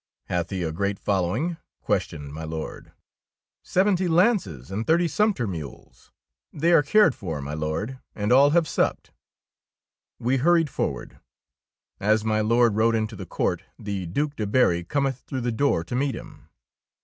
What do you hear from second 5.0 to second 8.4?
sumpter mules. They are cared for, my Lord, and